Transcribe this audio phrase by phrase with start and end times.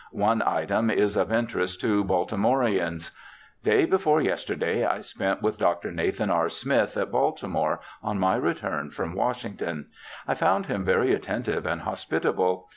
[0.17, 3.11] One item is of interest to Baltimoreans:—'
[3.71, 5.91] Day before yesterday I spent with Dr.
[5.91, 6.49] Nathan R.
[6.49, 9.89] Smith, at Baltimore, on my return from Washington.
[10.27, 12.69] I found him very attentive and hospitable.